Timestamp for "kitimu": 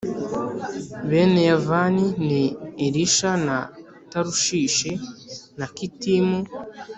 5.75-6.39